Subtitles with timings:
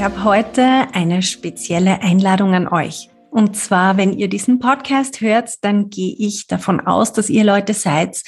[0.00, 0.62] Ich habe heute
[0.94, 3.10] eine spezielle Einladung an euch.
[3.30, 7.74] Und zwar, wenn ihr diesen Podcast hört, dann gehe ich davon aus, dass ihr Leute
[7.74, 8.22] seid,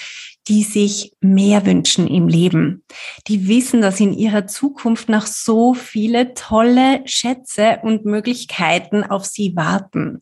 [0.49, 2.85] die sich mehr wünschen im Leben.
[3.27, 9.57] Die wissen, dass in ihrer Zukunft noch so viele tolle Schätze und Möglichkeiten auf sie
[9.57, 10.21] warten.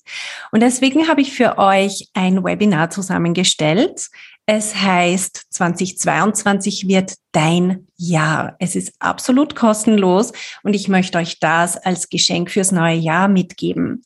[0.52, 4.08] Und deswegen habe ich für euch ein Webinar zusammengestellt.
[4.46, 8.56] Es heißt, 2022 wird dein Jahr.
[8.58, 10.32] Es ist absolut kostenlos
[10.62, 14.02] und ich möchte euch das als Geschenk fürs neue Jahr mitgeben.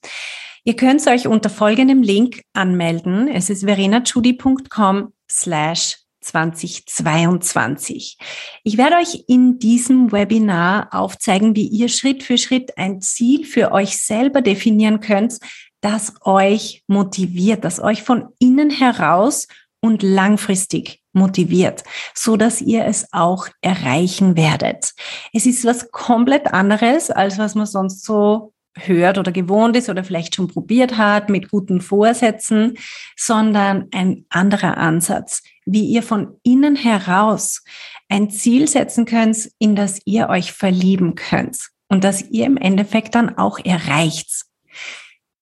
[0.65, 3.29] Ihr könnt euch unter folgendem Link anmelden.
[3.29, 8.16] Es ist verenachudi.com slash 2022.
[8.65, 13.73] Ich werde euch in diesem Webinar aufzeigen, wie ihr Schritt für Schritt ein Ziel für
[13.73, 15.38] euch selber definieren könnt,
[15.80, 19.46] das euch motiviert, das euch von innen heraus
[19.85, 24.95] und langfristig motiviert, so dass ihr es auch erreichen werdet.
[25.35, 30.02] Es ist was komplett anderes, als was man sonst so hört oder gewohnt ist oder
[30.02, 32.79] vielleicht schon probiert hat mit guten Vorsätzen,
[33.15, 37.62] sondern ein anderer Ansatz, wie ihr von innen heraus
[38.09, 43.15] ein Ziel setzen könnt, in das ihr euch verlieben könnt und das ihr im Endeffekt
[43.15, 44.46] dann auch erreicht.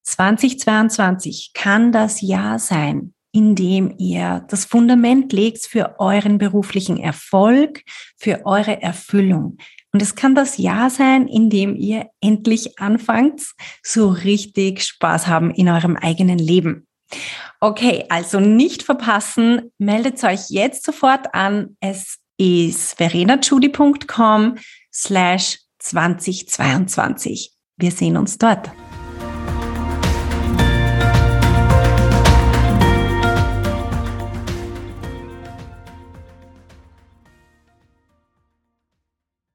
[0.03, 7.83] 2022 kann das Jahr sein, indem ihr das Fundament legt für euren beruflichen Erfolg,
[8.17, 9.57] für eure Erfüllung.
[9.93, 13.43] Und es kann das Jahr sein, in dem ihr endlich anfangt,
[13.83, 16.87] so richtig Spaß haben in eurem eigenen Leben.
[17.61, 21.77] Okay, also nicht verpassen, meldet euch jetzt sofort an.
[21.81, 24.57] Es ist verenachudi.com
[24.93, 27.53] slash 2022.
[27.77, 28.71] Wir sehen uns dort.